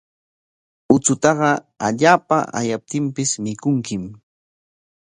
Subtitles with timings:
[0.95, 1.49] Uchutaqa
[1.87, 4.03] allaapa ayaptinpis mikunkim.